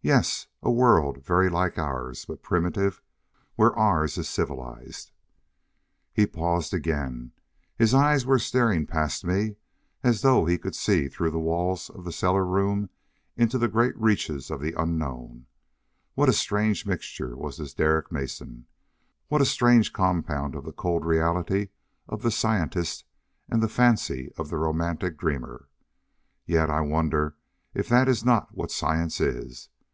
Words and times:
"Yes. 0.00 0.46
A 0.62 0.70
world 0.70 1.22
very 1.22 1.50
like 1.50 1.76
ours. 1.76 2.24
But 2.24 2.42
primitive, 2.42 3.02
where 3.56 3.74
ours 3.76 4.16
is 4.16 4.26
civilized." 4.26 5.10
He 6.14 6.24
paused 6.24 6.72
again. 6.72 7.32
His 7.76 7.92
eyes 7.92 8.24
were 8.24 8.38
staring 8.38 8.86
past 8.86 9.22
me 9.22 9.56
as 10.02 10.22
though 10.22 10.46
he 10.46 10.56
could 10.56 10.74
see 10.74 11.08
through 11.08 11.30
the 11.32 11.38
walls 11.38 11.90
of 11.90 12.04
the 12.04 12.12
cellar 12.12 12.46
room 12.46 12.88
into 13.36 13.58
great 13.68 13.94
reaches 14.00 14.50
of 14.50 14.62
the 14.62 14.72
unknown. 14.80 15.44
What 16.14 16.30
a 16.30 16.32
strange 16.32 16.86
mixture 16.86 17.36
was 17.36 17.58
this 17.58 17.74
Derek 17.74 18.10
Mason! 18.10 18.64
What 19.26 19.42
a 19.42 19.44
strange 19.44 19.92
compound 19.92 20.54
of 20.54 20.64
the 20.64 20.72
cold 20.72 21.04
reality 21.04 21.68
of 22.08 22.22
the 22.22 22.30
scientist 22.30 23.04
and 23.46 23.62
the 23.62 23.68
fancy 23.68 24.32
of 24.38 24.48
the 24.48 24.56
romantic 24.56 25.18
dreamer! 25.18 25.68
Yet 26.46 26.70
I 26.70 26.80
wonder 26.80 27.36
if 27.74 27.90
that 27.90 28.08
is 28.08 28.24
not 28.24 28.56
what 28.56 28.70
science 28.70 29.20
is. 29.20 29.68